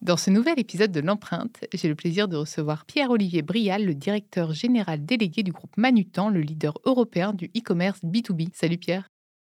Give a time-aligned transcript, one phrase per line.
[0.00, 4.52] Dans ce nouvel épisode de l'empreinte, j'ai le plaisir de recevoir Pierre-Olivier Brial, le directeur
[4.52, 8.50] général délégué du groupe Manutan, le leader européen du e-commerce B2B.
[8.54, 9.08] Salut Pierre.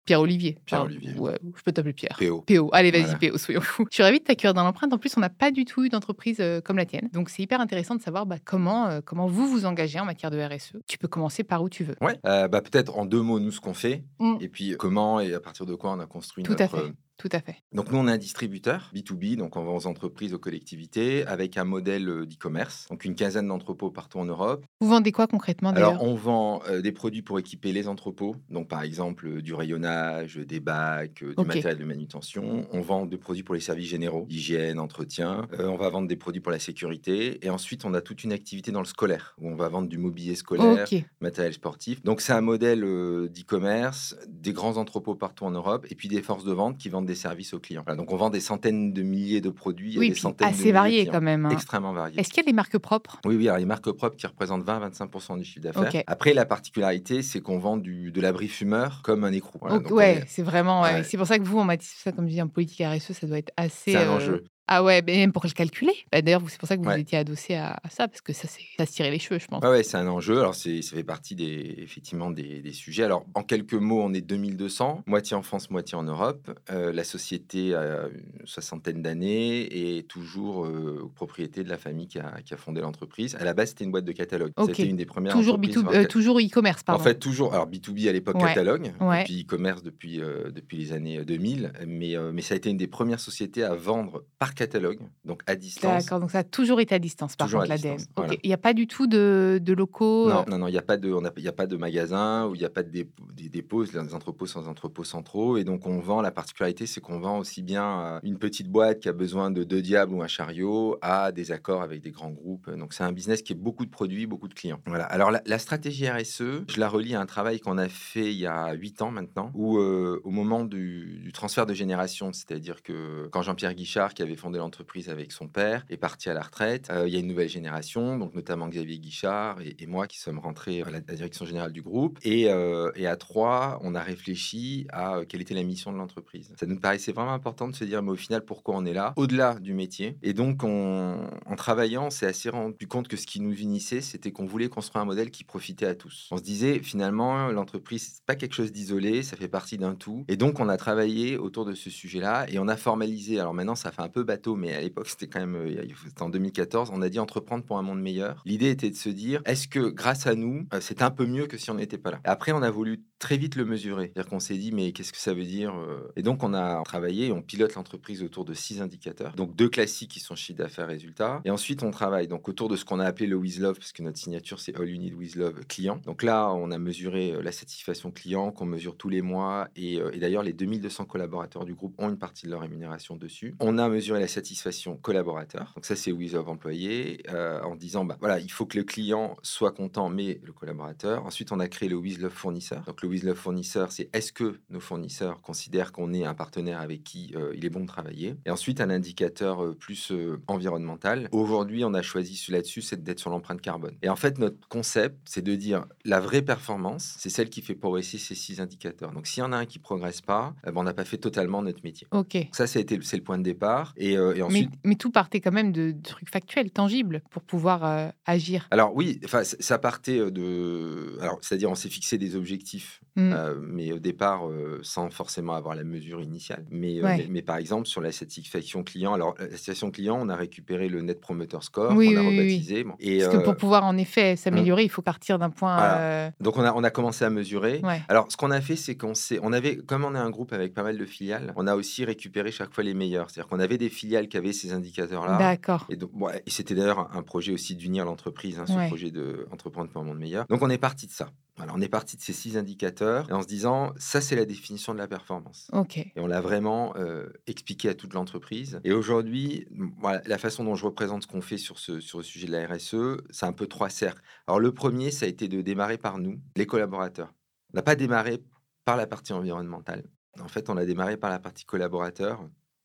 [0.05, 0.57] Pierre-Olivier.
[0.65, 1.13] Pierre-Olivier.
[1.19, 2.15] Ouais, je peux t'appeler Pierre.
[2.17, 2.41] PO.
[2.47, 2.69] PO.
[2.71, 3.85] Allez, vas-y, PO, soyons fous.
[3.91, 4.93] Je suis ravie de t'accueillir dans l'empreinte.
[4.93, 7.09] En plus, on n'a pas du tout eu d'entreprise euh, comme la tienne.
[7.11, 10.31] Donc, c'est hyper intéressant de savoir bah, comment, euh, comment vous vous engagez en matière
[10.31, 10.77] de RSE.
[10.87, 11.95] Tu peux commencer par où tu veux.
[11.99, 14.05] Ouais, euh, bah, peut-être en deux mots, nous, ce qu'on fait.
[14.19, 14.37] Mm.
[14.39, 16.93] Et puis, comment et à partir de quoi on a construit Tout à notre, fait.
[17.19, 17.57] Tout à fait.
[17.73, 21.57] Donc nous, on est un distributeur B2B, donc on vend aux entreprises, aux collectivités, avec
[21.57, 24.65] un modèle euh, d'e-commerce, donc une quinzaine d'entrepôts partout en Europe.
[24.79, 25.89] Vous vendez quoi concrètement d'ailleurs?
[25.89, 29.53] Alors on vend euh, des produits pour équiper les entrepôts, donc par exemple euh, du
[29.53, 32.65] rayonnage, des bacs, euh, du matériel de manutention.
[32.71, 35.45] On vend des produits pour les services généraux, hygiène, entretien.
[35.59, 37.45] On va vendre des produits pour la sécurité.
[37.45, 39.97] Et ensuite, on a toute une activité dans le scolaire, où on va vendre du
[39.97, 41.03] mobilier scolaire, Ok.
[41.19, 42.01] matériel sportif.
[42.03, 46.45] Donc c'est un modèle d'e-commerce, des grands entrepôts partout en Europe, et puis des forces
[46.45, 47.83] de vente qui vendent des services aux clients.
[47.85, 50.59] Voilà, donc on vend des centaines de milliers de produits, Oui, des centaines de assez
[50.61, 51.11] milliers de varié clients.
[51.13, 51.45] quand même.
[51.45, 51.49] hein.
[51.51, 52.19] Extrêmement variés.
[52.19, 53.19] Est-ce qu'il y a des marques propres?
[53.25, 56.03] Oui, oui, alors les marques propres qui représentent 20-25% du chiffre d'affaires.
[56.07, 59.57] Après, la particularité, c'est qu'on vend du, de l'abri fumeur comme un écrou.
[59.59, 60.81] Voilà, donc ouais, est- c'est vraiment.
[60.83, 60.93] ouais.
[60.93, 61.03] Ouais.
[61.03, 63.11] C'est pour ça que vous, on m'a dit ça, comme je dis, en politique RSE,
[63.13, 63.91] ça doit être assez.
[63.91, 64.43] c'est un euh, enjeu.
[64.71, 65.93] Ah ouais, mais même pour le calculer.
[66.11, 67.01] Bah, D'ailleurs, c'est pour ça que vous Ouais.
[67.01, 68.47] étiez adossé à, à ça, parce que ça,
[68.77, 69.63] ça se tirait les cheveux, je pense.
[69.63, 70.37] Ouais, ouais, c'est un enjeu.
[70.39, 73.03] Alors, ça fait partie des, effectivement des, des sujets.
[73.03, 76.51] Alors, en quelques mots, on est 2200, moitié en France, moitié en Europe.
[76.69, 82.07] Euh, la société a une soixantaine d'années et est toujours euh, propriété de la famille
[82.07, 83.35] qui a, qui a fondé l'entreprise.
[83.39, 84.51] À la base, c'était une boîte de catalogue.
[84.67, 87.03] C'était une des premières Toujours, entreprises B2, dans euh, le- toujours e-commerce, En pardon.
[87.03, 88.49] fait, toujours, alors B2B à l'époque Ouais.
[88.49, 89.21] catalogue, Ouais.
[89.21, 90.17] et puis e-commerce depuis,
[90.53, 94.23] depuis les années 2000, mais, mais ça a été une des premières sociétés à vendre
[94.37, 96.03] par catalogue, donc à distance.
[96.03, 97.97] D'accord, donc ça a toujours été à distance, par Toujours contre, l'ADN.
[98.15, 98.33] voilà.
[98.43, 100.29] il n'y a pas du tout de, de locaux.
[100.29, 101.75] Non, euh, non, non, il n'y a pas de, on a- y a pas de
[101.77, 105.57] magasin ou il n'y a pas de dépôt, des dépôts, des entrepôts sans entrepôts centraux.
[105.57, 108.99] Et donc, on vend, la particularité, c'est qu'on vend aussi bien à une petite boîte
[108.99, 112.31] qui a besoin de deux diables ou un chariot à des accords avec des grands
[112.31, 112.69] groupes.
[112.75, 114.79] Donc, c'est un business qui est beaucoup de produits, beaucoup de clients.
[114.85, 115.05] Voilà.
[115.05, 118.39] Alors, la, la stratégie RSE, je la relie à un travail qu'on a fait il
[118.39, 122.81] y a huit ans maintenant, où euh, au moment du, du transfert de génération, c'est-à-dire
[122.81, 126.41] que quand Jean-Pierre Guichard, qui avait fondé l'entreprise avec son père, est parti à la
[126.41, 130.19] retraite, euh, il y a une nouvelle génération, donc notamment Xavier Guichard et, moi qui
[130.19, 132.19] sommes rentrés à la, direction générale du groupe.
[132.23, 135.97] Et, euh, et à trois, on a réfléchi à euh, quelle était la mission de
[135.97, 136.53] l'entreprise.
[136.59, 139.13] Ça nous paraissait vraiment important de se dire, mais au final, pourquoi on est là,
[139.15, 140.17] au-delà du métier?
[140.21, 144.01] Et donc, on- en travaillant, on s'est assez rendu compte que ce qui nous unissait,
[144.01, 146.27] c'était qu'on voulait construire un modèle qui profitait à tous.
[146.31, 150.25] On se disait, finalement, l'entreprise, c'est pas quelque chose d'isolé, ça fait partie d'un tout.
[150.27, 153.39] Et donc, on a travaillé autour de ce sujet-là et on a formalisé.
[153.39, 155.83] Alors maintenant, ça fait un peu mais à l'époque, c'était quand même, euh,
[156.19, 158.41] en 2014, on a dit entreprendre pour un monde meilleur.
[158.45, 161.47] L'idée était de se dire, est-ce que grâce à nous, euh, c'est un peu mieux
[161.47, 162.19] que si on n'était pas là?
[162.25, 164.11] Et Après, on a voulu très vite le mesurer.
[164.13, 166.11] C'est-à-dire qu'on s'est dit, mais qu'est-ce que ça veut dire euh?
[166.15, 169.33] Et donc, on a travaillé, on pilote l'entreprise autour de six indicateurs.
[169.33, 171.41] Donc, deux classiques qui sont chiffre d'affaires, résultats.
[171.45, 173.91] Et ensuite, on travaille donc autour de ce qu'on a appelé le With Love, parce
[173.91, 176.01] que notre signature, c'est All You Need With client.
[176.05, 179.67] Donc là, on a mesuré la satisfaction client, qu'on mesure tous les mois.
[179.75, 183.55] Et, et d'ailleurs, les 2200 collaborateurs du groupe ont une partie de leur rémunération dessus.
[183.59, 185.71] On a mesuré la satisfaction collaborateur.
[185.75, 189.35] Donc ça, c'est Love employé, euh, en disant, bah, voilà, il faut que le client
[189.41, 191.25] soit content, mais le collaborateur.
[191.25, 192.83] Ensuite, on a créé le With Love fournisseur.
[192.85, 196.79] Donc le With Love fournisseur, c'est est-ce que nos fournisseurs considèrent qu'on est un partenaire
[196.81, 198.35] avec qui euh, il est bon de travailler?
[198.45, 201.29] Et ensuite, un indicateur euh, plus euh, environnemental.
[201.31, 203.95] Aujourd'hui, on a choisi là-dessus, c'est d'être sur l'empreinte carbone.
[204.01, 207.75] Et en fait, notre concept, c'est de dire la vraie performance, c'est celle qui fait
[207.75, 209.11] progresser ces six indicateurs.
[209.11, 211.17] Donc, s'il y en a un qui progresse pas, eh ben, on n'a pas fait
[211.17, 212.07] totalement notre métier.
[212.11, 212.33] Ok.
[212.35, 213.93] Donc ça, ça a été, le- c'est le point de départ.
[213.97, 217.21] Et, euh, et Mais, ensuite, mais tout partait quand même de, de trucs factuels, tangibles,
[217.31, 218.67] pour pouvoir euh, agir.
[218.71, 223.33] alors oui, enfin, ça partait euh, de, alors c'est-à-dire on s'est fixé des objectifs, Mm.
[223.33, 224.43] euh, mais au départ
[224.81, 226.63] sans forcément avoir la mesure initiale.
[226.69, 227.17] Mais, Ouais.
[227.17, 230.87] mais, mais par exemple sur la satisfaction client, alors la satisfaction client, on a récupéré
[230.87, 232.37] le Net Promoter Score, Oui, on a oui, oui, oui.
[232.39, 232.83] rebaptisé.
[232.83, 232.93] bon.
[232.99, 235.75] Et Parce que pour pouvoir en effet s'améliorer, il faut partir d'un point.
[235.75, 236.31] Voilà.
[236.39, 237.81] donc on a, on a commencé à mesurer.
[237.83, 238.01] Ouais.
[238.07, 240.53] Alors, ce qu'on a fait, c'est qu'on s'est, on avait, comme on est un groupe
[240.53, 243.29] avec pas mal de filiales, on a aussi récupéré chaque fois les meilleurs.
[243.29, 245.37] C'est-à-dire qu'on avait des filiales qui avaient ces indicateurs-là.
[245.37, 245.85] D'accord.
[245.89, 246.11] Et, donc,
[246.45, 248.87] et c'était d'ailleurs un projet aussi d'unir l'entreprise, hein, ce Ouais.
[248.87, 250.45] projet de entreprendre pour un monde meilleur.
[250.47, 251.29] Donc on est parti de ça.
[251.57, 254.45] Voilà, on est parti de ces six indicateurs et en se disant, ça c'est la
[254.45, 255.69] définition de la performance.
[255.73, 255.97] Ok.
[255.97, 258.79] Et on l'a vraiment euh, expliqué à toute l'entreprise.
[258.85, 259.67] Et aujourd'hui,
[259.99, 262.53] voilà, la façon dont je représente ce qu'on fait sur, ce, sur le sujet de
[262.53, 264.21] la RSE, c'est un peu trois cercles.
[264.47, 267.33] Alors le premier, ça a été de démarrer par nous, les collaborateurs.
[267.73, 268.41] On n'a pas démarré
[268.85, 270.05] par la partie environnementale.
[270.39, 272.41] En fait, on a démarré par la partie collaborateur.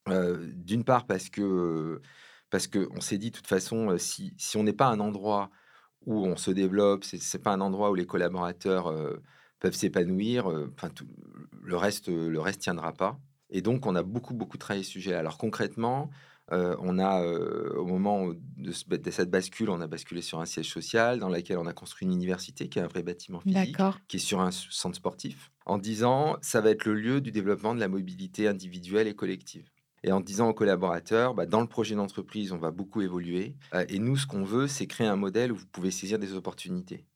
[0.09, 2.01] Euh, D'une part parce que
[2.51, 5.51] parce qu'on s'est dit, de toute façon, si, si on n'est pas un endroit
[6.07, 9.17] où on se développe, c'est pas un endroit où les collaborateurs euh,
[9.61, 10.91] peuvent s'épanouir, enfin
[11.63, 13.19] le reste le reste tiendra pas.
[13.51, 15.15] Et donc on a beaucoup beaucoup travaillé ce sujet.
[15.15, 16.11] Alors concrètement,
[16.53, 20.41] euh, on a euh, au moment de, ce- de cette bascule, on a basculé sur
[20.41, 23.41] un siège social dans lequel on a construit une université qui est un vrai bâtiment
[23.41, 27.33] physique qui est sur un centre sportif, en disant ça va être le lieu du
[27.33, 29.71] développement de la mobilité individuelle et collective.
[30.05, 33.57] Et en disant aux collaborateurs, bah, dans le projet d'entreprise, on va beaucoup évoluer.
[33.75, 36.35] euh, et nous, ce qu'on veut, c'est créer un modèle où vous pouvez saisir des
[36.35, 37.07] opportunités.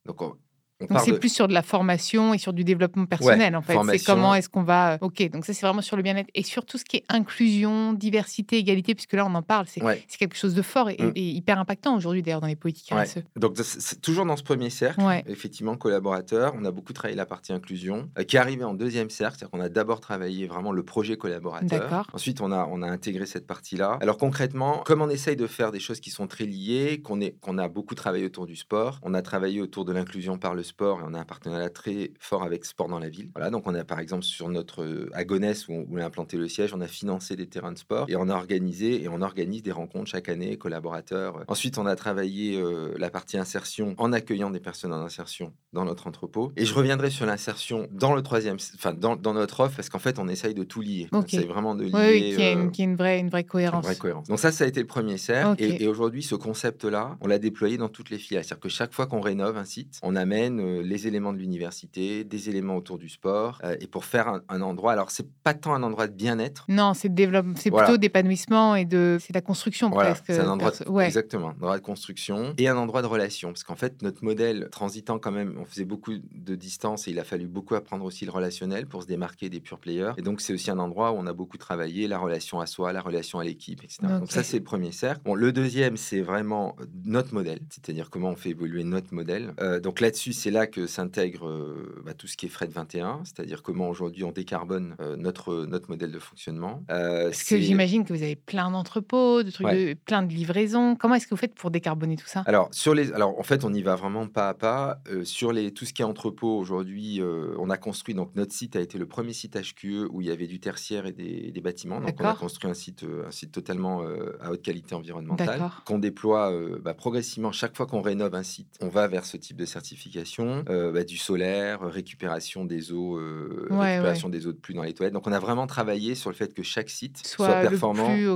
[0.80, 3.76] Donc c'est de- plus sur de la formation et sur du développement personnel en fait.
[3.90, 4.92] C'est comment est-ce qu'on va.
[4.94, 7.04] euh, Ok, donc ça c'est vraiment sur le bien-être et sur tout ce qui est
[7.08, 9.66] inclusion, diversité, égalité, puisque là on en parle.
[9.68, 10.02] C'est Ouais.
[10.08, 11.12] c'est quelque chose de fort et, Mm.
[11.14, 13.02] et hyper impactant aujourd'hui d'ailleurs dans les politiques Ouais.
[13.04, 13.18] RSE.
[13.36, 16.54] Donc, c'est- toujours dans ce premier cercle, effectivement, collaborateur.
[16.56, 19.36] On a beaucoup travaillé la partie inclusion, euh, qui est arrivée en deuxième cercle.
[19.38, 21.80] C'est-à-dire qu'on a d'abord travaillé vraiment le projet collaborateur.
[21.80, 22.06] D'accord.
[22.12, 23.98] Ensuite, on a, on a intégré cette partie-là.
[24.00, 27.36] Alors, concrètement, comme on essaye de faire des choses qui sont très liées, qu'on est-
[27.40, 30.62] qu'on a beaucoup travaillé autour du sport, on a travaillé autour de l'inclusion par le
[30.68, 33.30] sport et on a un partenariat très fort avec Sport dans la ville.
[33.34, 36.36] Voilà, donc on a par exemple sur notre euh, à Gonesse où on, a implanté
[36.36, 39.22] le siège, on a financé des terrains de sport et on a organisé et on
[39.22, 41.44] organise des rencontres chaque année, collaborateurs.
[41.48, 45.84] Ensuite, on a travaillé euh, la partie insertion en accueillant des personnes en insertion dans
[45.84, 46.52] notre entrepôt.
[46.56, 49.98] Et je reviendrai sur l'insertion dans le troisième, enfin dans, dans notre offre parce qu'en
[49.98, 51.08] fait, on essaye de tout lier.
[51.12, 51.28] Ok.
[51.30, 51.92] C'est vraiment de lier.
[51.94, 53.84] Oui, oui, qui euh, une, qui a une vraie, une vraie une cohérence.
[53.84, 54.28] vraie cohérence.
[54.28, 55.62] Donc ça, ça a été le premier cercle.
[55.62, 58.44] Et, et aujourd'hui, ce concept-là, on l'a déployé dans toutes les filiales.
[58.44, 62.48] C'est-à-dire que chaque fois qu'on rénove un site, on amène les éléments de l'université, des
[62.48, 64.92] éléments autour du sport, et pour faire un, un endroit.
[64.92, 66.64] Alors, c'est pas tant un endroit de bien-être.
[66.68, 67.86] Non, c'est développement, c'est Voilà.
[67.86, 70.24] plutôt d'épanouissement et de, c'est la construction Voilà, presque.
[70.26, 71.06] c'est un endroit de, ouais.
[71.06, 73.48] exactement, un endroit de construction et un endroit de relation.
[73.48, 77.18] Parce qu'en fait, notre modèle transitant quand même, on faisait beaucoup de distance et il
[77.18, 80.12] a fallu beaucoup apprendre aussi le relationnel pour se démarquer des pure players.
[80.16, 82.92] Et donc, c'est aussi un endroit où on a beaucoup travaillé la relation à soi,
[82.92, 83.98] la relation à l'équipe, etc.
[84.20, 85.20] Donc ça, c'est le premier cercle.
[85.24, 89.52] Bon, le deuxième, c'est vraiment euh, notre modèle, c'est-à-dire comment on fait évoluer notre modèle.
[89.60, 92.72] Euh, donc là-dessus, c'est là que s'intègre euh, bah, tout ce qui est frais de
[92.72, 96.82] 21, c'est-à-dire comment aujourd'hui on décarbone euh, notre, notre modèle de fonctionnement.
[96.90, 99.94] Euh, Parce que c'est- j'imagine que vous avez plein d'entrepôts, de trucs, Ouais.
[99.94, 100.96] de, plein de livraisons.
[100.96, 102.42] Comment est-ce que vous faites pour décarboner tout ça?
[102.46, 105.00] Alors, sur les, alors, en fait, on y va vraiment pas à pas.
[105.10, 108.52] Euh, sur les, tout ce qui est entrepôt, aujourd'hui, euh, on a construit, donc notre
[108.52, 111.50] site a été le premier site HQE où il y avait du tertiaire et des,
[111.50, 112.00] des bâtiments.
[112.00, 115.60] Donc, on a construit un site, euh, un site totalement euh, à haute qualité environnementale,
[115.84, 117.52] qu'on déploie euh, bah, progressivement.
[117.52, 120.37] Chaque fois qu'on rénove un site, on va vers ce type de certification,
[120.68, 124.74] Euh, bah, du solaire, euh, récupération des eaux, euh, Ouais, récupération des eaux de pluie
[124.74, 125.14] dans les toilettes.
[125.14, 128.06] Donc, on a vraiment travaillé sur le fait que chaque site soit, Soit, le performant.
[128.14, 128.28] plus.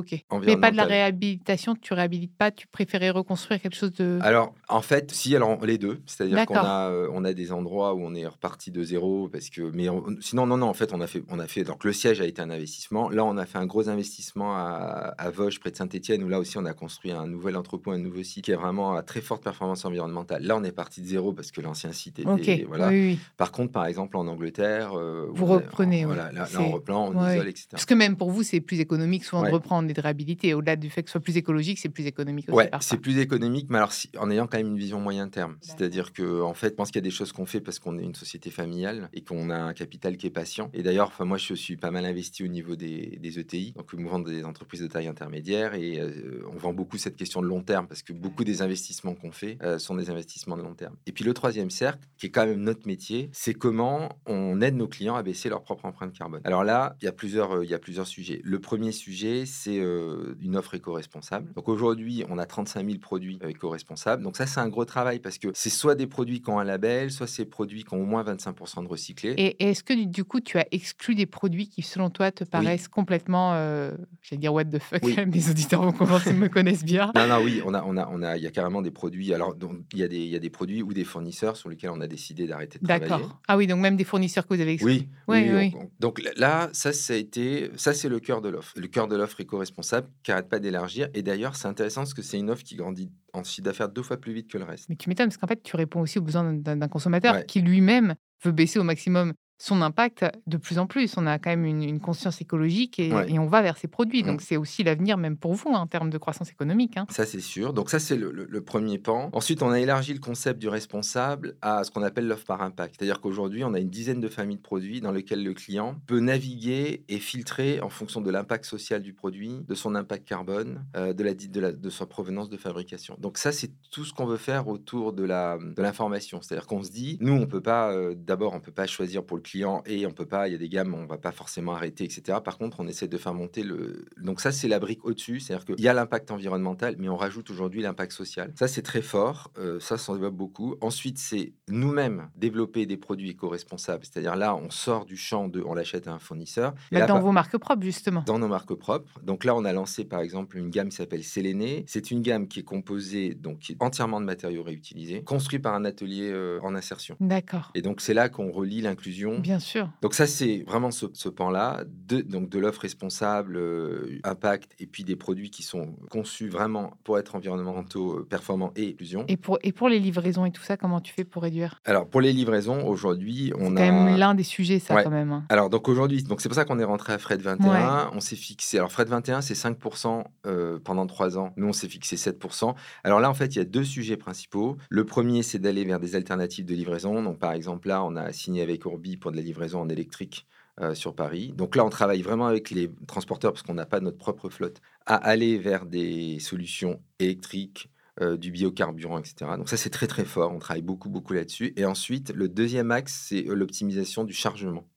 [0.47, 4.19] Mais pas de la réhabilitation, tu réhabilites pas, tu préférais reconstruire quelque chose de.
[4.23, 6.01] Alors, en fait, si, alors les deux.
[6.07, 9.51] C'est-à-dire qu'on a, euh, on a des endroits où on est reparti de zéro, parce
[9.51, 11.85] que, mais on- sinon, non, non, en fait, on a fait, on a fait, donc
[11.85, 13.09] le siège a été un investissement.
[13.11, 16.39] Là, on a fait un gros investissement à, à Vosges, près de Saint-Etienne, où là
[16.39, 19.21] aussi, on a construit un nouvel entrepôt, un nouveau site qui est vraiment à très
[19.21, 20.43] forte performance environnementale.
[20.45, 22.29] Là, on est parti de zéro parce que l'ancien site était,
[22.63, 22.65] ok.
[22.69, 22.89] voilà.
[22.91, 23.19] Oui, oui.
[23.37, 26.15] Par contre, par exemple, en Angleterre, euh, Vous on reprenez, ouais.
[26.15, 27.35] voilà, là, on reprend, on ouais.
[27.37, 27.67] isole, etc.
[27.73, 29.49] Parce que même pour vous, c'est plus économique souvent Ouais.
[29.49, 30.55] de reprendre et de réhabiliter.
[30.55, 32.57] Au-delà du fait que ce soit plus écologique, c'est plus économique aussi.
[32.57, 35.57] Ouais, c'est plus économique, mais alors si- en ayant quand même une vision moyen terme.
[35.63, 37.99] C'est-à-dire que en fait, je pense qu'il y a des choses qu'on fait parce qu'on
[37.99, 40.71] est une société familiale et qu'on a un capital qui est patient.
[40.75, 43.93] Et d'ailleurs, enfin moi, je suis pas mal investi au niveau des, des ETI, donc
[43.93, 47.47] le mouvement des entreprises de taille intermédiaire, et euh, on vend beaucoup cette question de
[47.47, 50.75] long terme parce que beaucoup des investissements qu'on fait euh, sont des investissements de long
[50.75, 50.97] terme.
[51.07, 54.77] Et puis le troisième cercle, qui est quand même notre métier, c'est comment on aide
[54.77, 56.41] nos clients à baisser leur propre empreinte carbone.
[56.45, 58.41] Alors là, il y a plusieurs, euh, il y a plusieurs sujets.
[58.45, 61.53] Le premier sujet, c'est euh, une offre éco-responsable.
[61.55, 64.23] Donc aujourd'hui, on a 35 000 produits euh, éco-responsables.
[64.23, 66.65] Donc ça, c'est un gros travail parce que c'est soit des produits qui ont un
[66.65, 69.35] label, soit c'est produits qui ont au moins 25% de recyclés.
[69.37, 72.87] Et est-ce que du- coup, tu as exclu des produits qui, selon toi, te paraissent
[72.89, 73.91] complètement, euh,
[74.23, 75.17] j'allais dire what the fuck, Oui.
[75.27, 77.11] mes auditeurs vont commencer à me connaissent bien.
[77.17, 79.35] Non, non, oui, on a, on a, on a, il y a carrément des produits.
[79.35, 79.57] Alors,
[79.93, 82.01] il y a des, il y a des produits ou des fournisseurs sur lesquels on
[82.01, 83.09] a décidé d'arrêter de travailler.
[83.09, 83.41] D'accord.
[83.49, 84.91] Ah oui, donc même des fournisseurs que vous avez exclus.
[84.93, 85.73] Oui, Oui, oui, oui.
[85.77, 88.89] on- on- donc là, ça, ça a été, ça c'est le cœur de l'offre, le
[88.89, 91.09] cœur de l'offre éco-responsable qui n'arrête pas d'élargir.
[91.15, 94.03] Et d'ailleurs, c'est intéressant parce que c'est une offre qui grandit en chiffre d'affaires deux
[94.03, 94.89] fois plus vite que le reste.
[94.89, 97.47] Mais tu m'étonnes parce qu'en fait, tu réponds aussi aux besoins d'un d'un consommateur Ouais.
[97.47, 98.15] qui lui-même
[98.45, 99.33] veut baisser au maximum
[99.65, 101.15] son impact de plus en plus.
[101.17, 103.31] On a quand même une, une conscience écologique et, Ouais.
[103.33, 104.23] et on va vers ces produits.
[104.25, 104.27] Mm.
[104.27, 106.97] Donc c'est aussi l'avenir même pour vous hein, en termes de croissance économique.
[106.97, 107.07] hein.
[107.11, 107.73] Ça, c'est sûr.
[107.73, 109.31] Donc ça, c'est le, le- le premier pan.
[109.33, 112.97] Ensuite, on a élargi le concept du responsable à ce qu'on appelle l'offre par impact.
[112.99, 116.19] C'est-à-dire qu'aujourd'hui, on a une dizaine de familles de produits dans lesquelles le client peut
[116.21, 121.13] naviguer et filtrer en fonction de l'impact social du produit, de son impact carbone, euh,
[121.13, 123.17] de, la, de, la- de sa provenance de fabrication.
[123.21, 126.41] Donc ça, c'est tout ce qu'on veut faire autour de la de l'information.
[126.43, 129.37] C'est-à-dire qu'on se dit, nous, on peut pas, euh, d'abord, on peut pas choisir pour
[129.37, 129.52] le client
[129.87, 132.39] et on peut pas, il y a des gammes, on va pas forcément arrêter, etc.
[132.45, 134.05] Par contre, on essaie de faire monter le...
[134.21, 135.41] Donc ça, c'est la brique au-dessus.
[135.41, 138.53] C'est-à-dire qu'il y a l'impact environnemental, mais on rajoute aujourd'hui l'impact social.
[138.57, 139.51] Ça, c'est très fort.
[139.59, 140.77] Euh, ça, s'en développe beaucoup.
[140.81, 144.05] Ensuite, c'est nous-mêmes développer des produits éco-responsables.
[144.05, 146.75] C'est-à-dire là, on sort du champ de on l'achète à un fournisseur.
[146.91, 148.23] Et là, dans par- vos marques propres, justement.
[148.27, 149.21] dans nos marques propres.
[149.23, 151.85] Donc là, on a lancé par exemple une gamme qui s'appelle Séléné.
[151.87, 155.75] C'est une gamme qui est composée donc qui est entièrement de matériaux réutilisés, construit par
[155.75, 157.17] un atelier euh, en insertion.
[157.21, 157.71] D'accord.
[157.75, 159.41] Et donc c'est là qu'on relie l'inclusion.
[159.43, 159.91] Bien sûr.
[160.03, 164.87] Donc ça c'est vraiment ce, ce pan-là, de, donc de l'offre responsable, euh, impact, et
[164.87, 169.25] puis des produits qui sont conçus vraiment pour être environnementaux, euh, performants et inclusion.
[169.29, 171.81] Et pour, et pour les livraisons et tout ça, comment tu fais pour réduire?
[171.85, 175.05] Alors pour les livraisons, aujourd'hui on C'est a quand même l'un des sujets, ça, Ouais.
[175.05, 175.33] quand même.
[175.33, 175.45] hein.
[175.49, 178.11] Alors, donc aujourd'hui, donc c'est pour ça qu'on est rentré à Fred 21.
[178.15, 178.79] On s'est fixé.
[178.79, 181.53] Alors, Fred 21, c'est 5% euh, pendant 3 ans.
[181.57, 182.75] Nous, on s'est fixé 7%.
[183.05, 184.77] Alors là, en fait, il y a deux sujets principaux.
[184.91, 187.23] Le premier, c'est d'aller vers des alternatives de livraison.
[187.23, 190.47] Donc, par exemple, là, on a signé avec Orbi pour de la livraison en électrique.
[190.81, 191.53] euh, sur Paris.
[191.55, 194.81] Donc là, on travaille vraiment avec les transporteurs parce qu'on n'a pas notre propre flotte
[195.05, 197.91] à aller vers des solutions électriques,
[198.23, 199.51] euh, du biocarburant, etc.
[199.59, 200.51] Donc ça, c'est très très fort.
[200.53, 201.75] On travaille beaucoup beaucoup là-dessus.
[201.77, 204.89] Et ensuite, le deuxième axe, c'est euh, l'optimisation du chargement.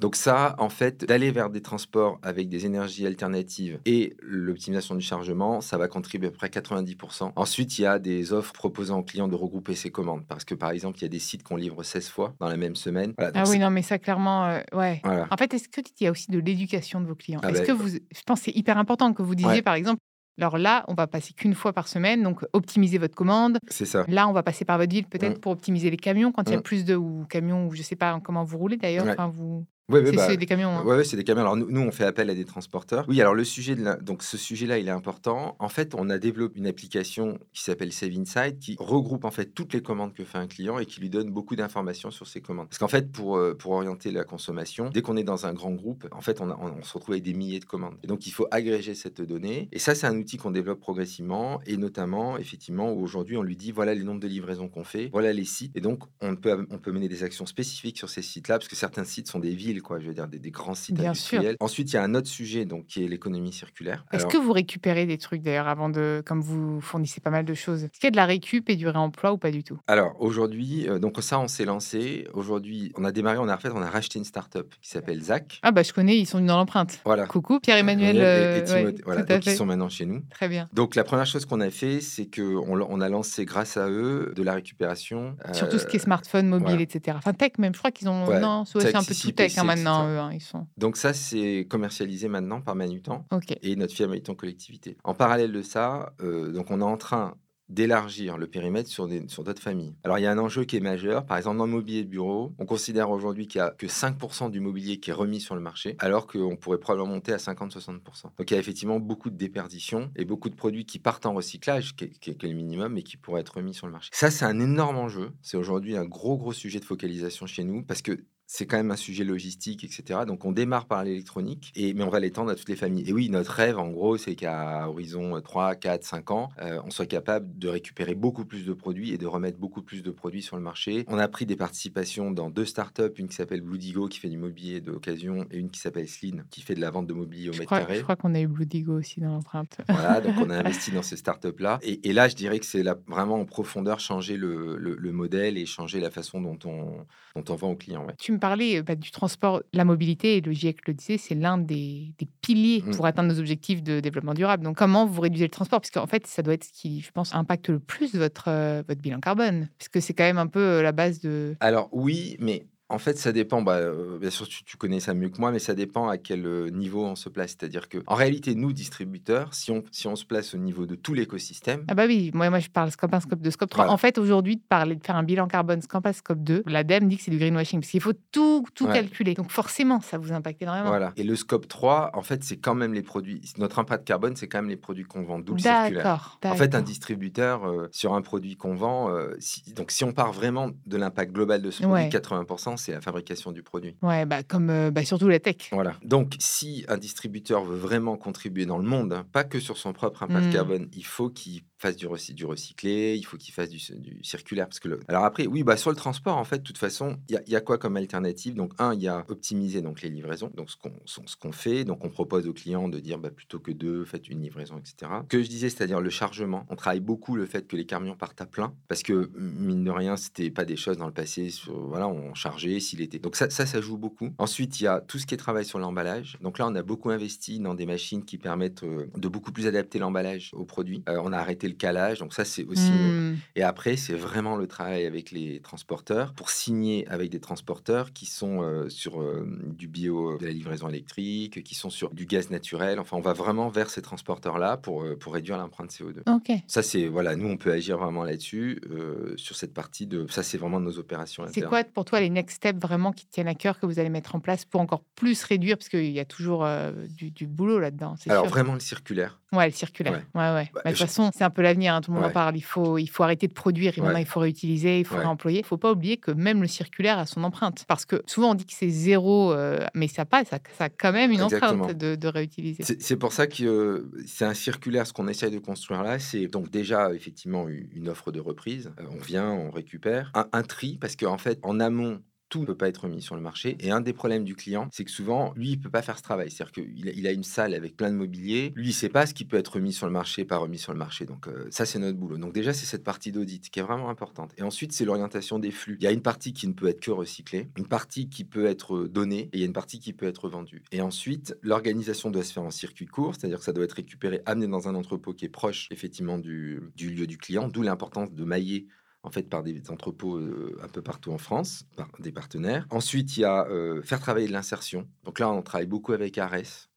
[0.00, 5.00] Donc ça, en fait, d'aller vers des transports avec des énergies alternatives et l'optimisation du
[5.04, 7.32] chargement, ça va contribuer à peu près 90%.
[7.36, 10.24] Ensuite, il y a des offres proposant aux clients de regrouper ses commandes.
[10.26, 12.56] Parce que, par exemple, il y a des sites qu'on livre 16 fois dans la
[12.56, 13.14] même semaine.
[13.16, 15.00] Voilà, Ah oui, non, mais ça, clairement, euh, ouais.
[15.04, 15.28] voilà.
[15.30, 17.40] En fait, est-ce que il y a aussi de l'éducation de vos clients?
[17.42, 19.62] Ah Est-ce ben, que vous, je pense que c'est hyper important que vous disiez, Ouais.
[19.62, 20.00] par exemple,
[20.38, 23.58] alors là, on va passer qu'une fois par semaine, donc optimiser votre commande.
[23.68, 24.04] C'est ça.
[24.08, 25.40] Là, on va passer par votre ville peut-être Mm.
[25.40, 26.62] pour optimiser les camions quand il y a Mm.
[26.62, 29.04] plus de ou camions ou je sais pas comment vous roulez d'ailleurs.
[29.04, 29.12] Ouais.
[29.12, 30.70] Enfin, vous, Oui, oui, c'est bah, c'est des camions.
[30.70, 30.84] hein.
[30.84, 31.42] Ouais, c'est des camions.
[31.42, 33.04] Alors nous, nous, on fait appel à des transporteurs.
[33.08, 33.96] Oui, alors le sujet de la...
[33.96, 35.56] donc ce sujet-là, il est important.
[35.58, 39.46] En fait, on a développé une application qui s'appelle Save Inside qui regroupe en fait
[39.54, 42.40] toutes les commandes que fait un client et qui lui donne beaucoup d'informations sur ses
[42.40, 42.68] commandes.
[42.68, 45.72] Parce qu'en fait, pour euh, pour orienter la consommation, dès qu'on est dans un grand
[45.72, 47.96] groupe, en fait, on, a- on, on se retrouve avec des milliers de commandes.
[48.02, 49.68] Et donc, il faut agréger cette donnée.
[49.72, 53.72] Et ça, c'est un outil qu'on développe progressivement et notamment, effectivement, aujourd'hui, on lui dit
[53.72, 55.72] voilà les nombres de livraisons qu'on fait, voilà les sites.
[55.76, 58.76] Et donc, on peut on peut mener des actions spécifiques sur ces sites-là parce que
[58.76, 59.98] certains sites sont des villes, quoi.
[60.00, 61.38] Je veux dire des, des grands sites Bien sûr.
[61.38, 61.56] industriels.
[61.60, 64.04] Ensuite, il y a un autre sujet donc qui est l'économie circulaire.
[64.12, 67.44] Est-ce Alors, que vous récupérez des trucs d'ailleurs avant de, comme vous fournissez pas mal
[67.44, 69.64] de choses Est-ce qu'il y a de la récup et du réemploi ou pas du
[69.64, 69.78] tout?
[69.86, 72.26] Alors aujourd'hui, euh, donc ça, on s'est lancé.
[72.34, 75.22] Aujourd'hui, on a démarré, on a en fait, on a racheté une start-up qui s'appelle
[75.22, 75.60] Zach.
[75.62, 77.00] Ah bah je connais, ils sont dans l'empreinte.
[77.04, 77.26] Voilà.
[77.26, 78.16] Coucou Pierre-Emmanuel.
[78.16, 79.22] Et- et euh, ouais, Timothée, voilà.
[79.22, 80.22] Donc ils sont maintenant chez nous.
[80.30, 80.68] Très bien.
[80.72, 84.32] Donc la première chose qu'on a fait, c'est que on, a lancé grâce à eux
[84.34, 85.36] de la récupération.
[85.52, 86.82] Sur tout ce qui est euh, smartphone, mobile, voilà.
[86.82, 87.16] etc.
[87.18, 88.26] Enfin tech même, je crois qu'ils ont...
[88.26, 90.18] Ouais, Non, c'est un peu tout tech Maintenant, eux.
[90.18, 90.66] hein, ils sont...
[90.76, 93.26] Donc ça, c'est commercialisé maintenant par Manutan
[93.62, 94.96] et notre firme Manutan Collectivité.
[95.04, 97.36] En parallèle de ça, euh, donc on est en train
[97.68, 99.94] d'élargir le périmètre sur des- sur d'autres familles.
[100.04, 101.24] Alors il y a un enjeu qui est majeur.
[101.24, 104.50] Par exemple, dans le mobilier de bureau, on considère aujourd'hui qu'il y a que 5%
[104.50, 108.24] du mobilier qui est remis sur le marché, alors qu'on pourrait probablement monter à 50-60%.
[108.36, 111.32] Donc il y a effectivement beaucoup de déperditions et beaucoup de produits qui partent en
[111.32, 113.86] recyclage, qui est, qui est- qui est le minimum, mais qui pourraient être remis sur
[113.86, 114.10] le marché.
[114.12, 115.30] Ça, c'est un énorme enjeu.
[115.40, 118.90] C'est aujourd'hui un gros, gros sujet de focalisation chez nous, parce que c'est quand même
[118.90, 120.20] un sujet logistique, etc.
[120.26, 123.08] Donc on démarre par l'électronique, et, mais on va l'étendre à toutes les familles.
[123.08, 126.90] Et oui, notre rêve, en gros, c'est qu'à horizon 3, 4, 5 ans, euh, on
[126.90, 130.42] soit capable de récupérer beaucoup plus de produits et de remettre beaucoup plus de produits
[130.42, 131.04] sur le marché.
[131.08, 134.28] On a pris des participations dans deux startups, une qui s'appelle Blue Digo, qui fait
[134.28, 137.48] du mobilier d'occasion, et une qui s'appelle Sleen, qui fait de la vente de mobilier
[137.48, 137.96] au Je mètre crois, carré.
[137.96, 139.78] je crois qu'on a eu Blue Digo aussi dans l'empreinte.
[139.88, 141.78] Voilà, donc on a investi dans ces startups-là.
[141.82, 145.56] Et, et là, je dirais que c'est vraiment en profondeur changer le, le- le modèle
[145.56, 147.06] et changer la façon dont on,
[147.40, 148.04] dont on vend aux clients.
[148.06, 148.14] ouais.
[148.18, 151.34] Tu me parlais euh, bah, du transport, la mobilité, et le GIEC le disait, c'est
[151.34, 152.94] l'un des, des piliers Mm.
[152.96, 154.64] pour atteindre nos objectifs de développement durable.
[154.64, 155.80] Donc, comment vous réduisez le transport?
[155.80, 158.82] Parce qu'en fait, ça doit être ce qui, je pense, impacte le plus votre, euh,
[158.88, 159.68] votre bilan carbone.
[159.78, 161.54] Puisque c'est quand même un peu euh, la base de.
[161.60, 163.62] Alors oui, mais en fait, ça dépend.
[163.62, 166.18] Bah, euh, bien sûr, tu, tu connais ça mieux que moi, mais ça dépend à
[166.18, 167.50] quel euh, niveau on se place.
[167.58, 170.94] C'est-à-dire que, en réalité, nous, distributeurs, si on, si on se place au niveau de
[170.94, 173.84] tout l'écosystème, Ah bah oui, moi, moi je parle scope 1, scope 2, scope 3.
[173.84, 173.92] Voilà.
[173.92, 177.08] En fait, aujourd'hui, de parler de faire un bilan carbone scope 1, scope 2, l'ADEME
[177.08, 178.92] dit que c'est du greenwashing, parce qu'il faut tout, tout Ouais.
[178.94, 179.34] calculer.
[179.34, 180.88] Donc forcément, ça vous impacte énormément.
[180.88, 181.12] voilà.
[181.16, 183.40] Et le scope 3, en fait, c'est quand même les produits.
[183.58, 186.04] Notre impact carbone, c'est quand même les produits qu'on vend, d'où le circulaire.
[186.04, 186.38] D'accord.
[186.44, 190.12] En fait, un distributeur, euh, sur un produit qu'on vend, euh, si- donc si on
[190.12, 191.88] part vraiment de l'impact global de ce Ouais.
[191.88, 193.96] produit, 80%, c'est la fabrication du produit.
[194.02, 195.68] Ouais, bah, comme euh, bah, surtout la tech.
[195.72, 195.94] Voilà.
[196.04, 199.92] Donc, si un distributeur veut vraiment contribuer dans le monde, hein, pas que sur son
[199.92, 200.50] propre impact Mm.
[200.50, 203.78] carbone, il faut qu'il fasse du, du recyclé, il faut qu'il fasse du,
[204.22, 204.68] circulaire.
[204.68, 205.00] Parce que le...
[205.08, 207.60] Alors après, oui, bah, sur le transport, en fait, de toute façon, il y, a-
[207.60, 208.54] quoi comme alternative?
[208.54, 211.84] Donc, un, il y a optimiser donc, les livraisons, donc ce qu'on fait.
[211.84, 215.10] Donc, on propose aux clients de dire, bah, plutôt que deux, faites une livraison, etc.
[215.28, 216.66] Que je disais, c'est-à-dire le chargement.
[216.70, 219.90] On travaille beaucoup le fait que les camions partent à plein, parce que, mine de
[219.90, 223.18] rien, c'était pas des choses dans le passé, voilà, on chargeait s'il était.
[223.18, 224.30] Donc, ça, ça, joue beaucoup.
[224.38, 226.38] Ensuite, il y a tout ce qui est travail sur l'emballage.
[226.40, 229.66] Donc là, on a beaucoup investi dans des machines qui permettent euh, de beaucoup plus
[229.66, 231.02] adapter l'emballage aux produits.
[231.08, 232.92] Euh, on a arrêté le calage, donc ça, c'est aussi.
[232.92, 233.36] Mm.
[233.56, 238.26] Et après, c'est vraiment le travail avec les transporteurs pour signer avec des transporteurs qui
[238.26, 242.50] sont euh, sur euh, du bio, de la livraison électrique, qui sont sur du gaz
[242.50, 242.98] naturel.
[243.00, 246.20] Enfin, on va vraiment vers ces transporteurs-là pour, euh, pour réduire l'empreinte CO2.
[246.32, 246.52] Ok.
[246.66, 250.26] Ça, c'est, voilà, nous, on peut agir vraiment là-dessus, euh, sur cette partie de.
[250.30, 253.48] Ça, c'est vraiment nos opérations C'est quoi pour toi les next steps vraiment qui tiennent
[253.48, 255.76] à cœur que vous allez mettre en place pour encore plus réduire?
[255.78, 258.50] Parce qu'il y a toujours euh, du, du boulot là-dedans, Alors, sûr.
[258.50, 259.40] vraiment, le circulaire.
[259.52, 260.12] Ouais, le circulaire.
[260.34, 260.40] Ouais.
[260.40, 260.70] Ouais, ouais.
[260.74, 262.30] Bah, Bah, de toute je- façon, c'est un peu l'avenir, hein, tout le monde en
[262.32, 262.56] parle.
[262.56, 265.20] Il faut, il faut arrêter de produire et maintenant il faut réutiliser, il faut Ouais.
[265.20, 265.58] réemployer.
[265.58, 267.84] Il ne faut pas oublier que même le circulaire a son empreinte.
[267.88, 270.88] Parce que souvent on dit que c'est zéro, euh, mais ça pas, ça, ça a
[270.88, 271.82] quand même une Exactement.
[271.84, 272.82] empreinte de, de réutiliser.
[272.82, 276.46] C'est pour ça que euh, c'est un circulaire, ce qu'on essaye de construire là, c'est
[276.46, 278.92] donc déjà effectivement une offre de reprise.
[279.00, 280.30] Euh, on vient, on récupère.
[280.34, 282.20] Un, un tri, parce qu'en fait, en amont,
[282.52, 283.78] tout ne peut pas être mis sur le marché.
[283.80, 286.22] Et un des problèmes du client, c'est que souvent, lui, il peut pas faire ce
[286.22, 286.50] travail.
[286.50, 288.74] C'est-à-dire qu'il a, une salle avec plein de mobilier.
[288.76, 290.92] Lui, il sait pas ce qui peut être remis sur le marché, pas remis sur
[290.92, 291.24] le marché.
[291.24, 292.36] Donc euh, ça, c'est notre boulot.
[292.36, 294.52] Donc déjà, c'est cette partie d'audit qui est vraiment importante.
[294.58, 295.96] Et ensuite, c'est l'orientation des flux.
[295.98, 298.66] Il y a une partie qui ne peut être que recyclée, une partie qui peut
[298.66, 300.82] être euh, donnée, et il y a une partie qui peut être vendue.
[300.92, 304.42] Et ensuite, l'organisation doit se faire en circuit court, c'est-à-dire que ça doit être récupéré,
[304.44, 308.44] amené dans un entrepôt qui est proche, effectivement, du lieu du client, d'où l'importance de
[308.44, 308.88] mailler
[309.22, 312.86] en fait par des entrepôts euh, un peu partout en France, par des partenaires.
[312.90, 315.08] Ensuite, il y a euh, faire travailler de l'insertion.
[315.24, 316.90] Donc là, on travaille beaucoup avec Ares.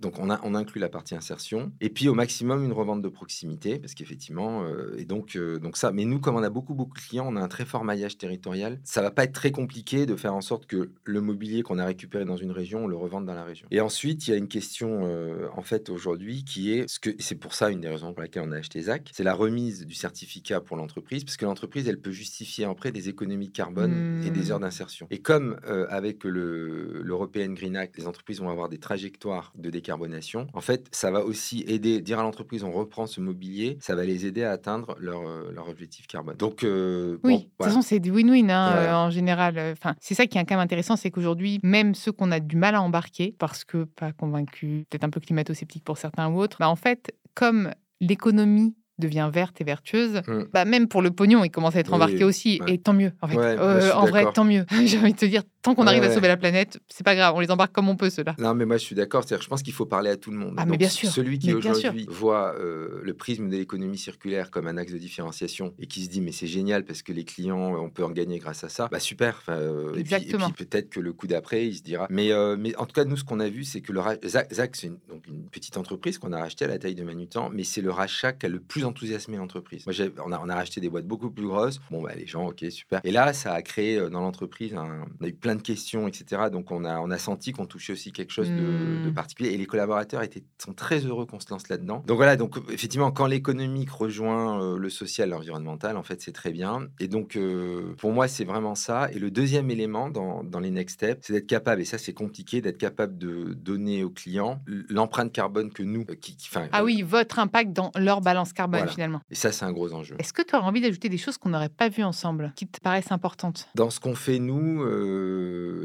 [0.00, 1.72] Donc on, a, on inclut la partie insertion.
[1.80, 5.76] Et puis au maximum, une revente de proximité, parce qu'effectivement, euh, et donc, euh, donc
[5.76, 7.84] ça, mais nous, comme on a beaucoup, beaucoup de clients, on a un très fort
[7.84, 8.80] maillage territorial.
[8.84, 11.84] Ça va pas être très compliqué de faire en sorte que le mobilier qu'on a
[11.84, 13.66] récupéré dans une région, on le revende dans la région.
[13.70, 17.10] Et ensuite, il y a une question, euh, en fait, aujourd'hui, qui est, ce que
[17.18, 19.86] c'est pour ça une des raisons pour laquelle on a acheté ZAC, c'est la remise
[19.86, 24.22] du certificat pour l'entreprise, parce que l'entreprise, elle peut justifier après des économies de carbone
[24.24, 24.52] et des Hmm.
[24.52, 25.06] heures d'insertion.
[25.10, 25.56] Et comme
[25.88, 30.86] avec le l'European Green Act, les entreprises vont avoir des trajectoires de décarbonation, en fait,
[30.92, 34.42] ça va aussi aider, dire à l'entreprise, on reprend ce mobilier, ça va les aider
[34.44, 36.36] à atteindre leur, euh, leur objectif carbone.
[36.36, 37.70] Donc, euh, Oui, bon, de toute voilà.
[37.72, 39.58] façon, c'est du win-win hein, euh, en général.
[39.72, 42.56] Enfin, c'est ça qui est quand même intéressant, c'est qu'aujourd'hui, même ceux qu'on a du
[42.56, 46.56] mal à embarquer, parce que pas convaincus, peut-être un peu climato-sceptiques pour certains ou autres,
[46.60, 50.44] bah, en fait, comme l'économie devient verte et vertueuse, Mm.
[50.52, 52.60] bah, même pour le pognon, il commence à être Oui, embarqué aussi.
[52.62, 52.74] ouais.
[52.74, 53.36] Et tant mieux, en fait.
[53.36, 54.64] Ouais, Euh, suis en vrai, tant mieux.
[54.86, 57.14] J'ai envie de te dire, tant qu'on Ouais, arrive à sauver la planète, c'est pas
[57.14, 58.34] grave, on les embarque comme on peut, ceux-là.
[58.38, 59.24] Non, mais moi je suis d'accord.
[59.28, 60.54] Je pense qu'il faut parler à tout le monde.
[60.58, 64.50] Ah, mais Donc, bien sûr, Celui qui aujourd'hui voit euh, le prisme de l'économie circulaire
[64.50, 67.24] comme un axe de différenciation et qui se dit mais c'est génial parce que les
[67.24, 68.88] clients, on peut en gagner grâce à ça.
[68.90, 69.42] Bah super.
[69.48, 70.48] Euh, Exactement.
[70.48, 72.06] Et puis, peut-être que le coup d'après, il se dira.
[72.10, 74.16] Mais, euh, mais en tout cas, nous ce qu'on a vu, c'est que le ra-
[74.24, 77.50] Zac, c'est une, donc une petite entreprise qu'on a rachetée à la taille de Manutan,
[77.52, 79.86] mais c'est le rachat qui a le plus enthousiasmé l'entreprise.
[79.86, 79.94] Moi,
[80.26, 81.80] on a, on a racheté des boîtes beaucoup plus grosses.
[81.90, 83.00] Bon, bah, les gens, ok, super.
[83.04, 86.42] Et là, ça a créé dans l'entreprise, un- on a eu plein de questions, etc.
[86.50, 89.14] Donc, on a, on a senti qu'on touchait aussi quelque chose de, de Hmm.
[89.14, 89.50] particulier.
[89.50, 92.02] Et les collaborateurs étaient, sont très heureux qu'on se lance là-dedans.
[92.06, 96.50] Donc, voilà, donc effectivement, quand l'économique rejoint euh, le social, l'environnemental, en fait, c'est très
[96.52, 96.88] bien.
[97.00, 99.08] Et donc, euh, pour moi, c'est vraiment ça.
[99.12, 102.12] Et le deuxième élément dans, dans les next steps, c'est d'être capable, et ça, c'est
[102.14, 106.68] compliqué, d'être capable de donner aux clients l'empreinte carbone que nous, euh, qui, qui- enfin,
[106.72, 108.92] Ah oui, votre impact dans leur balance carbone, Voilà.
[108.92, 109.20] finalement.
[109.30, 110.16] Et ça, c'est un gros enjeu.
[110.18, 112.80] Est-ce que tu aurais envie d'ajouter des choses qu'on n'aurait pas vues ensemble, qui te
[112.80, 113.68] paraissent importantes?
[113.74, 114.82] Dans ce qu'on fait, nous,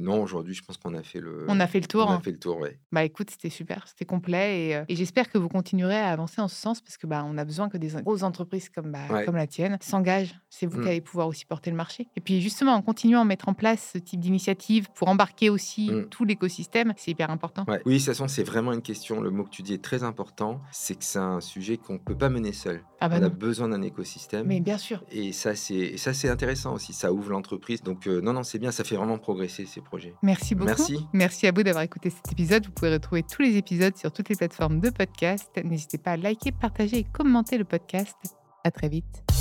[0.01, 1.45] non, aujourd'hui, je pense qu'on a fait le.
[1.47, 2.05] On a fait le tour.
[2.07, 2.21] on a hein.
[2.21, 2.79] fait le tour, ouais.
[2.91, 6.41] Bah écoute, c'était super, c'était complet et, euh, et j'espère que vous continuerez à avancer
[6.41, 8.99] en ce sens parce que bah on a besoin que des grosses entreprises comme bah,
[9.09, 9.25] Ouais.
[9.25, 10.35] comme la tienne s'engagent.
[10.49, 10.83] C'est vous Mm.
[10.83, 12.07] qui allez pouvoir aussi porter le marché.
[12.15, 15.89] Et puis justement, en continuant à mettre en place ce type d'initiative pour embarquer aussi
[15.91, 16.09] Mm.
[16.09, 17.65] tout l'écosystème, c'est hyper important.
[17.67, 17.81] Ouais.
[17.85, 19.21] Oui, de toute façon, c'est vraiment une question.
[19.21, 20.61] Le mot que tu dis est très important.
[20.71, 22.81] C'est que c'est un sujet qu'on ne peut pas mener seul.
[22.99, 24.47] Ah bah on a besoin d'un écosystème.
[24.47, 25.03] Mais bien sûr.
[25.11, 26.93] Et ça, c'est ça, c'est intéressant aussi.
[26.93, 27.81] Ça ouvre l'entreprise.
[27.83, 28.71] Donc, euh, non, non, c'est bien.
[28.71, 30.13] Ça fait vraiment progresser ces projets.
[30.21, 30.69] Merci beaucoup.
[30.69, 31.07] Merci.
[31.13, 32.65] Merci à vous d'avoir écouté cet épisode.
[32.65, 35.49] Vous pouvez retrouver tous les épisodes sur toutes les plateformes de podcast.
[35.63, 38.15] N'hésitez pas à liker, partager et commenter le podcast.
[38.63, 39.36] À très vite.